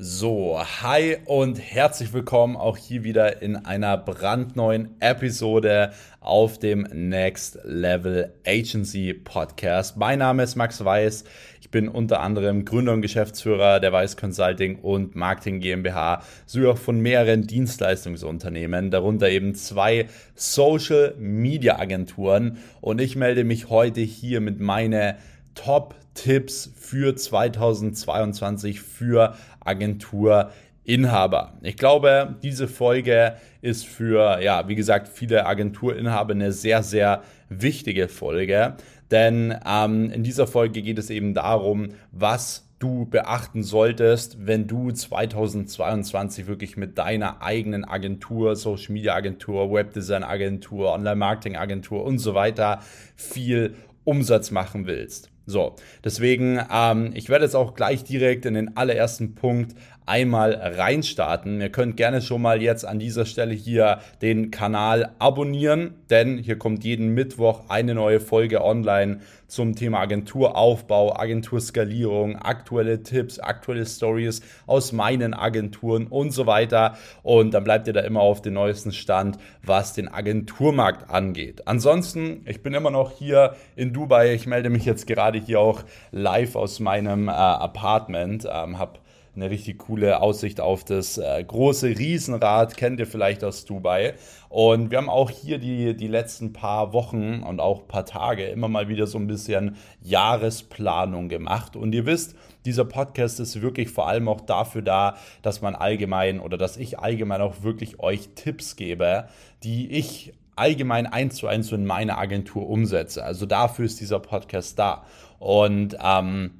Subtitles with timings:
[0.00, 7.58] So, hi und herzlich willkommen auch hier wieder in einer brandneuen Episode auf dem Next
[7.64, 9.96] Level Agency Podcast.
[9.96, 11.24] Mein Name ist Max Weiß.
[11.60, 16.78] Ich bin unter anderem Gründer und Geschäftsführer der Weiß Consulting und Marketing GmbH, sowie auch
[16.78, 20.06] von mehreren Dienstleistungsunternehmen, darunter eben zwei
[20.36, 22.58] Social Media Agenturen.
[22.80, 25.16] Und ich melde mich heute hier mit meiner
[25.58, 31.54] Top-Tipps für 2022 für Agenturinhaber.
[31.62, 38.06] Ich glaube, diese Folge ist für, ja, wie gesagt, viele Agenturinhaber eine sehr, sehr wichtige
[38.08, 38.76] Folge.
[39.10, 44.92] Denn ähm, in dieser Folge geht es eben darum, was du beachten solltest, wenn du
[44.92, 52.18] 2022 wirklich mit deiner eigenen Agentur, Social Media Agentur, Webdesign Agentur, Online Marketing Agentur und
[52.20, 52.80] so weiter
[53.16, 55.32] viel Umsatz machen willst.
[55.48, 59.74] So, deswegen, ähm, ich werde jetzt auch gleich direkt in den allerersten Punkt
[60.08, 61.60] einmal reinstarten.
[61.60, 66.58] Ihr könnt gerne schon mal jetzt an dieser Stelle hier den Kanal abonnieren, denn hier
[66.58, 74.42] kommt jeden Mittwoch eine neue Folge online zum Thema Agenturaufbau, Agenturskalierung, aktuelle Tipps, aktuelle Stories
[74.66, 76.96] aus meinen Agenturen und so weiter.
[77.22, 81.66] Und dann bleibt ihr da immer auf dem neuesten Stand, was den Agenturmarkt angeht.
[81.66, 84.34] Ansonsten, ich bin immer noch hier in Dubai.
[84.34, 88.98] Ich melde mich jetzt gerade hier auch live aus meinem äh, Apartment, ähm, habe
[89.40, 94.14] eine richtig coole Aussicht auf das äh, große Riesenrad, kennt ihr vielleicht aus Dubai.
[94.48, 98.68] Und wir haben auch hier die, die letzten paar Wochen und auch paar Tage immer
[98.68, 101.76] mal wieder so ein bisschen Jahresplanung gemacht.
[101.76, 106.40] Und ihr wisst, dieser Podcast ist wirklich vor allem auch dafür da, dass man allgemein
[106.40, 109.28] oder dass ich allgemein auch wirklich euch Tipps gebe,
[109.62, 113.22] die ich allgemein eins zu eins in meine Agentur umsetze.
[113.22, 115.04] Also dafür ist dieser Podcast da.
[115.38, 116.50] Und ähm,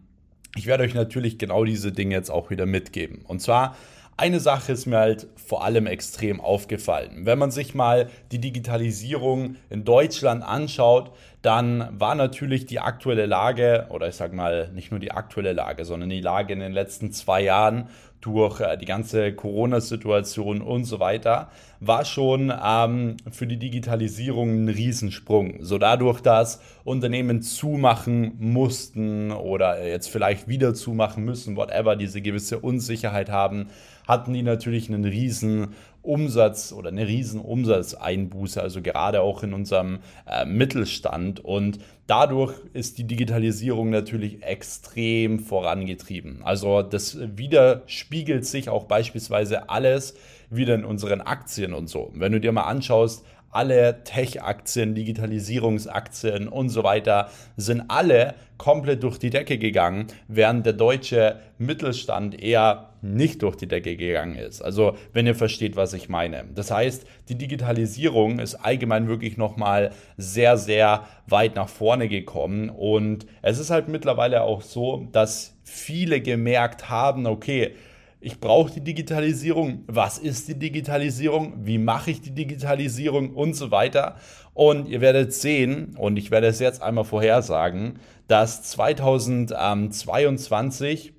[0.56, 3.22] ich werde euch natürlich genau diese Dinge jetzt auch wieder mitgeben.
[3.26, 3.76] Und zwar
[4.18, 7.24] eine Sache ist mir halt vor allem extrem aufgefallen.
[7.24, 13.86] Wenn man sich mal die Digitalisierung in Deutschland anschaut, dann war natürlich die aktuelle Lage,
[13.90, 17.12] oder ich sage mal nicht nur die aktuelle Lage, sondern die Lage in den letzten
[17.12, 17.88] zwei Jahren
[18.20, 24.68] durch äh, die ganze Corona-Situation und so weiter, war schon ähm, für die Digitalisierung ein
[24.68, 25.58] Riesensprung.
[25.60, 32.58] So dadurch, dass Unternehmen zumachen mussten oder jetzt vielleicht wieder zumachen müssen, whatever, diese gewisse
[32.58, 33.68] Unsicherheit haben,
[34.06, 35.74] hatten die natürlich einen riesen
[36.08, 41.44] Umsatz oder eine riesen Umsatzeinbuße, also gerade auch in unserem äh, Mittelstand.
[41.44, 46.40] Und dadurch ist die Digitalisierung natürlich extrem vorangetrieben.
[46.42, 50.14] Also das widerspiegelt sich auch beispielsweise alles
[50.48, 52.10] wieder in unseren Aktien und so.
[52.14, 59.18] Wenn du dir mal anschaust, alle Tech-Aktien, Digitalisierungsaktien und so weiter sind alle komplett durch
[59.18, 64.62] die Decke gegangen, während der deutsche Mittelstand eher nicht durch die Decke gegangen ist.
[64.62, 66.44] Also wenn ihr versteht, was ich meine.
[66.54, 72.70] Das heißt, die Digitalisierung ist allgemein wirklich nochmal sehr, sehr weit nach vorne gekommen.
[72.70, 77.74] Und es ist halt mittlerweile auch so, dass viele gemerkt haben, okay,
[78.20, 83.70] ich brauche die Digitalisierung, was ist die Digitalisierung, wie mache ich die Digitalisierung und so
[83.70, 84.16] weiter.
[84.54, 91.12] Und ihr werdet sehen, und ich werde es jetzt einmal vorhersagen, dass 2022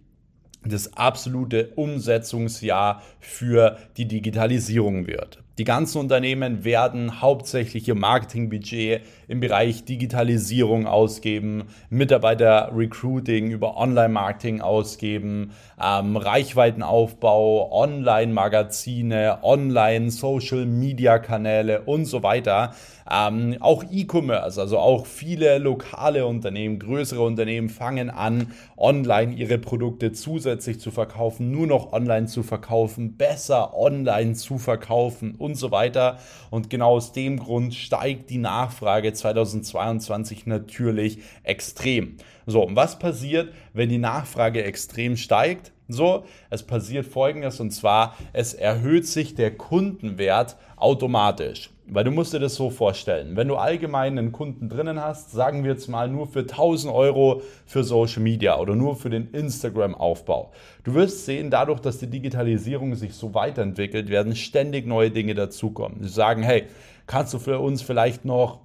[0.64, 5.42] das absolute Umsetzungsjahr für die Digitalisierung wird.
[5.60, 15.52] Die ganzen Unternehmen werden hauptsächlich ihr Marketingbudget im Bereich Digitalisierung ausgeben, Mitarbeiter-Recruiting über Online-Marketing ausgeben,
[15.84, 22.74] ähm, Reichweitenaufbau, Online-Magazine, Online-Social-Media-Kanäle und so weiter.
[23.12, 30.12] Ähm, auch E-Commerce, also auch viele lokale Unternehmen, größere Unternehmen fangen an, online ihre Produkte
[30.12, 36.20] zusätzlich zu verkaufen, nur noch online zu verkaufen, besser online zu verkaufen und so weiter.
[36.50, 42.18] Und genau aus dem Grund steigt die Nachfrage 2022 natürlich extrem.
[42.46, 45.72] So, und was passiert, wenn die Nachfrage extrem steigt?
[45.88, 51.72] So, es passiert folgendes und zwar, es erhöht sich der Kundenwert automatisch.
[51.92, 55.64] Weil du musst dir das so vorstellen, wenn du allgemein einen Kunden drinnen hast, sagen
[55.64, 60.52] wir jetzt mal nur für 1000 Euro für Social Media oder nur für den Instagram-Aufbau.
[60.84, 66.04] Du wirst sehen, dadurch, dass die Digitalisierung sich so weiterentwickelt, werden ständig neue Dinge dazukommen.
[66.04, 66.66] Sie sagen, hey,
[67.08, 68.60] kannst du für uns vielleicht noch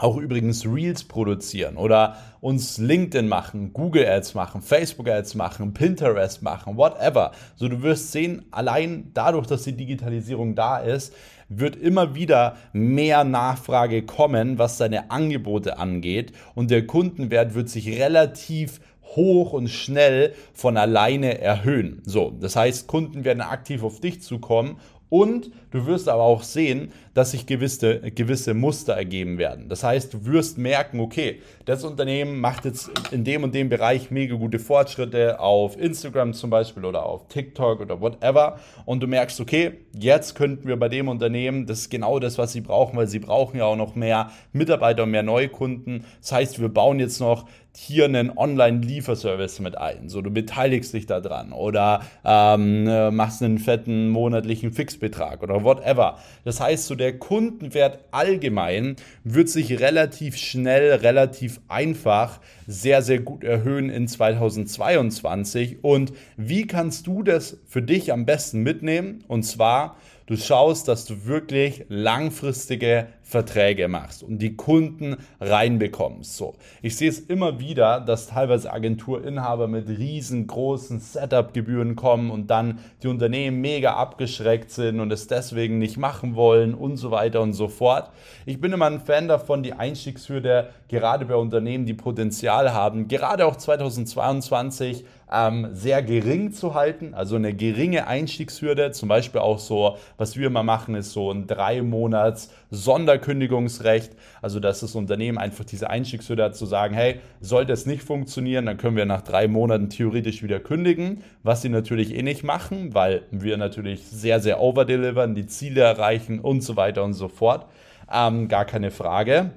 [0.00, 6.42] auch übrigens Reels produzieren oder uns LinkedIn machen, Google Ads machen, Facebook Ads machen, Pinterest
[6.42, 7.32] machen, whatever.
[7.56, 11.14] So du wirst sehen, allein dadurch, dass die Digitalisierung da ist,
[11.48, 18.00] wird immer wieder mehr Nachfrage kommen, was seine Angebote angeht und der Kundenwert wird sich
[18.00, 18.80] relativ
[19.16, 22.00] hoch und schnell von alleine erhöhen.
[22.04, 24.76] So, das heißt, Kunden werden aktiv auf dich zukommen
[25.10, 29.68] und du wirst aber auch sehen, dass sich gewisse, gewisse Muster ergeben werden.
[29.68, 34.10] Das heißt, du wirst merken, okay, das Unternehmen macht jetzt in dem und dem Bereich
[34.10, 38.58] mega gute Fortschritte auf Instagram zum Beispiel oder auf TikTok oder whatever.
[38.86, 42.52] Und du merkst, okay, jetzt könnten wir bei dem Unternehmen, das ist genau das, was
[42.52, 46.04] sie brauchen, weil sie brauchen ja auch noch mehr Mitarbeiter und mehr Neukunden.
[46.20, 47.46] Das heißt, wir bauen jetzt noch
[47.76, 50.08] hier einen Online-Lieferservice mit ein.
[50.08, 55.62] So, du beteiligst dich da dran oder ähm, äh, machst einen fetten monatlichen Fixbetrag oder
[55.64, 56.18] whatever.
[56.44, 63.44] Das heißt, so der Kundenwert allgemein wird sich relativ schnell, relativ einfach sehr, sehr gut
[63.44, 65.82] erhöhen in 2022.
[65.82, 69.24] Und wie kannst du das für dich am besten mitnehmen?
[69.28, 69.96] Und zwar,
[70.30, 76.36] du schaust, dass du wirklich langfristige Verträge machst und die Kunden reinbekommst.
[76.36, 82.78] So, ich sehe es immer wieder, dass teilweise Agenturinhaber mit riesengroßen Setup-Gebühren kommen und dann
[83.02, 87.52] die Unternehmen mega abgeschreckt sind und es deswegen nicht machen wollen und so weiter und
[87.52, 88.10] so fort.
[88.46, 93.46] Ich bin immer ein Fan davon, die Einstiegshürde gerade bei Unternehmen, die Potenzial haben, gerade
[93.46, 98.90] auch 2022 ähm, sehr gering zu halten, also eine geringe Einstiegshürde.
[98.92, 104.12] Zum Beispiel auch so, was wir immer machen, ist so ein drei Monats Sonderkündigungsrecht,
[104.42, 108.66] also dass das Unternehmen einfach diese Einstiegshürde hat zu sagen, hey, sollte es nicht funktionieren,
[108.66, 112.94] dann können wir nach drei Monaten theoretisch wieder kündigen, was sie natürlich eh nicht machen,
[112.94, 117.66] weil wir natürlich sehr, sehr overdelivern, die Ziele erreichen und so weiter und so fort.
[118.12, 119.50] Ähm, gar keine Frage.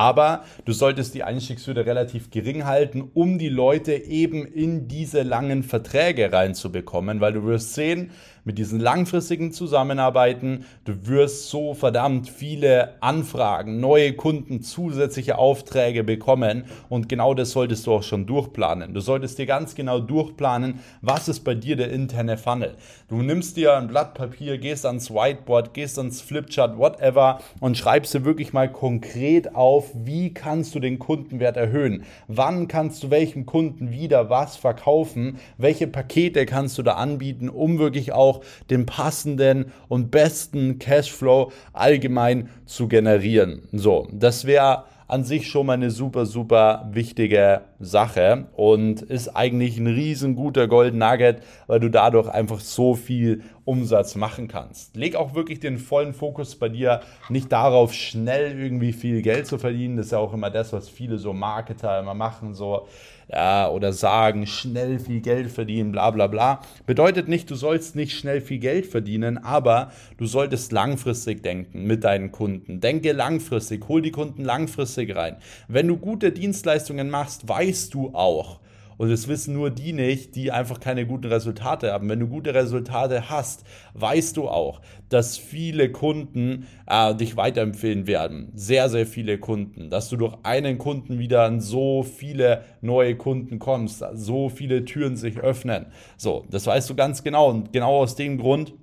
[0.00, 5.62] Aber du solltest die Einstiegshürde relativ gering halten, um die Leute eben in diese langen
[5.62, 8.10] Verträge reinzubekommen, weil du wirst sehen,
[8.44, 10.64] mit diesen langfristigen Zusammenarbeiten.
[10.84, 17.86] Du wirst so verdammt viele Anfragen, neue Kunden, zusätzliche Aufträge bekommen und genau das solltest
[17.86, 18.94] du auch schon durchplanen.
[18.94, 22.76] Du solltest dir ganz genau durchplanen, was ist bei dir der interne Funnel.
[23.08, 28.14] Du nimmst dir ein Blatt Papier, gehst ans Whiteboard, gehst ans Flipchart, whatever und schreibst
[28.14, 32.04] dir wirklich mal konkret auf, wie kannst du den Kundenwert erhöhen?
[32.28, 35.38] Wann kannst du welchen Kunden wieder was verkaufen?
[35.58, 42.48] Welche Pakete kannst du da anbieten, um wirklich auch den passenden und besten Cashflow allgemein
[42.66, 43.62] zu generieren.
[43.72, 49.76] So, das wäre an sich schon mal eine super, super wichtige Sache und ist eigentlich
[49.76, 54.96] ein riesenguter Golden Nugget, weil du dadurch einfach so viel Umsatz machen kannst.
[54.96, 59.58] Leg auch wirklich den vollen Fokus bei dir nicht darauf, schnell irgendwie viel Geld zu
[59.58, 59.96] verdienen.
[59.96, 62.86] Das ist ja auch immer das, was viele so Marketer immer machen, so
[63.32, 66.60] ja, oder sagen, schnell viel Geld verdienen, bla bla bla.
[66.86, 72.02] Bedeutet nicht, du sollst nicht schnell viel Geld verdienen, aber du solltest langfristig denken mit
[72.04, 72.80] deinen Kunden.
[72.80, 75.36] Denke langfristig, hol die Kunden langfristig rein.
[75.68, 78.60] Wenn du gute Dienstleistungen machst, weißt du auch,
[79.00, 82.10] und das wissen nur die nicht, die einfach keine guten Resultate haben.
[82.10, 83.64] Wenn du gute Resultate hast,
[83.94, 88.52] weißt du auch, dass viele Kunden äh, dich weiterempfehlen werden.
[88.54, 89.88] Sehr, sehr viele Kunden.
[89.88, 95.16] Dass du durch einen Kunden wieder an so viele neue Kunden kommst, so viele Türen
[95.16, 95.86] sich öffnen.
[96.18, 97.48] So, das weißt du ganz genau.
[97.48, 98.74] Und genau aus dem Grund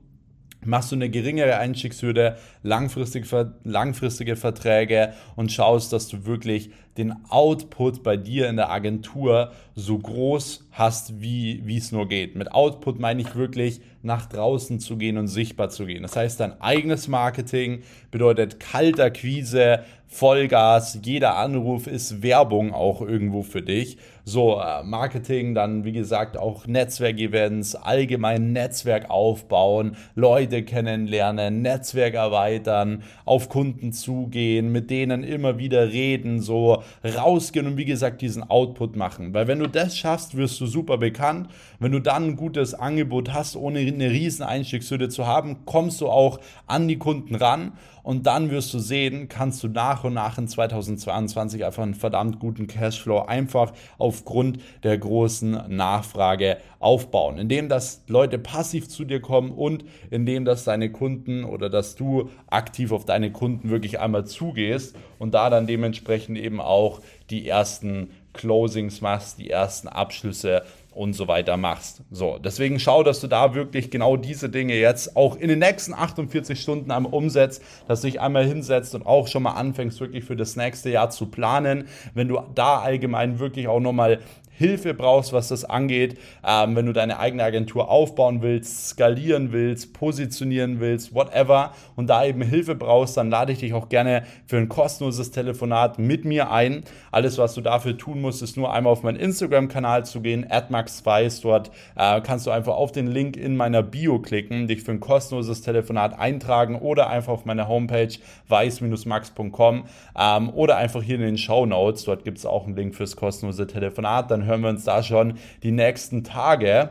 [0.65, 3.25] machst du eine geringere Einstiegshürde, langfristig,
[3.63, 9.97] langfristige Verträge und schaust, dass du wirklich den Output bei dir in der Agentur so
[9.99, 12.35] groß hast, wie, es nur geht.
[12.35, 16.01] Mit Output meine ich wirklich nach draußen zu gehen und sichtbar zu gehen.
[16.01, 23.61] Das heißt, dein eigenes Marketing bedeutet Kaltakquise, Vollgas, jeder Anruf ist Werbung auch irgendwo für
[23.61, 23.97] dich.
[24.29, 33.03] So, äh, Marketing, dann wie gesagt auch Netzwerkevents, allgemein Netzwerk aufbauen, Leute kennenlernen, Netzwerk erweitern,
[33.23, 38.97] auf Kunden zugehen, mit denen immer wieder reden, so rausgehen und wie gesagt diesen Output
[38.97, 39.33] machen.
[39.33, 41.47] Weil wenn du das schaffst, wirst du super bekannt.
[41.79, 46.09] Wenn du dann ein gutes Angebot hast, ohne eine riesen Einstiegshürde zu haben, kommst du
[46.09, 47.71] auch an die Kunden ran
[48.07, 52.39] und dann wirst du sehen, kannst du nach und nach in 2022 einfach einen verdammt
[52.39, 59.51] guten Cashflow einfach aufgrund der großen Nachfrage aufbauen, indem dass Leute passiv zu dir kommen
[59.51, 64.95] und indem dass deine Kunden oder dass du aktiv auf deine Kunden wirklich einmal zugehst
[65.19, 70.63] und da dann dementsprechend eben auch die ersten Closings machst, die ersten Abschlüsse
[70.97, 72.01] und so weiter machst.
[72.09, 75.93] So, deswegen schau, dass du da wirklich genau diese Dinge jetzt auch in den nächsten
[75.93, 80.23] 48 Stunden einmal umsetzt, dass du dich einmal hinsetzt und auch schon mal anfängst, wirklich
[80.23, 81.87] für das nächste Jahr zu planen.
[82.15, 84.19] Wenn du da allgemein wirklich auch nochmal
[84.57, 89.93] Hilfe brauchst, was das angeht, ähm, wenn du deine eigene Agentur aufbauen willst, skalieren willst,
[89.93, 94.57] positionieren willst, whatever und da eben Hilfe brauchst, dann lade ich dich auch gerne für
[94.57, 96.83] ein kostenloses Telefonat mit mir ein.
[97.11, 101.41] Alles, was du dafür tun musst, ist nur einmal auf meinen Instagram-Kanal zu gehen, atmaxweiss.
[101.41, 104.99] Dort äh, kannst du einfach auf den Link in meiner Bio klicken, dich für ein
[104.99, 108.13] kostenloses Telefonat eintragen oder einfach auf meiner Homepage
[108.47, 109.83] weiß-max.com
[110.17, 112.05] ähm, oder einfach hier in den Show Notes.
[112.05, 114.31] Dort gibt es auch einen Link fürs kostenlose Telefonat.
[114.31, 116.89] Dann hören wir uns da schon die nächsten Tage.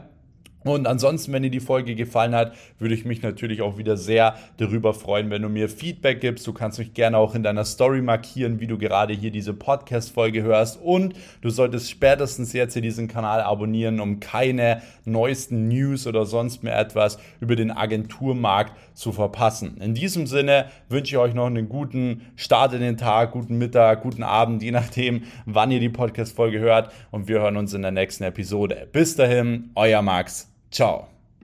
[0.67, 4.35] Und ansonsten, wenn dir die Folge gefallen hat, würde ich mich natürlich auch wieder sehr
[4.57, 6.47] darüber freuen, wenn du mir Feedback gibst.
[6.47, 10.43] Du kannst mich gerne auch in deiner Story markieren, wie du gerade hier diese Podcast-Folge
[10.43, 10.81] hörst.
[10.83, 16.63] Und du solltest spätestens jetzt hier diesen Kanal abonnieren, um keine neuesten News oder sonst
[16.63, 19.77] mehr etwas über den Agenturmarkt zu verpassen.
[19.81, 24.03] In diesem Sinne wünsche ich euch noch einen guten Start in den Tag, guten Mittag,
[24.03, 26.93] guten Abend, je nachdem, wann ihr die Podcast-Folge hört.
[27.11, 28.89] Und wir hören uns in der nächsten Episode.
[28.93, 30.56] Bis dahin, euer Max.
[30.77, 31.16] Tchau!